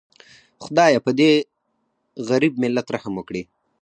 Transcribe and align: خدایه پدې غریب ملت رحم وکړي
خدایه 0.63 0.99
پدې 1.05 1.31
غریب 2.27 2.53
ملت 2.63 2.87
رحم 2.95 3.13
وکړي 3.17 3.43